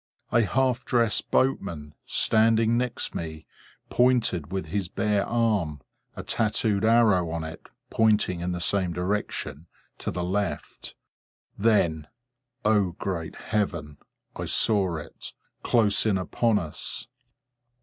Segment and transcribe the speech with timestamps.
[0.31, 3.45] A half dressed boatman, standing next me,
[3.91, 5.79] pointed with his bare arm
[6.15, 9.67] (a tattoo'd arrow on it, pointing in the same direction)
[9.99, 10.95] to the left.
[11.55, 12.07] Then,
[12.65, 13.99] O great Heaven,
[14.35, 17.05] I saw it, close in upon us!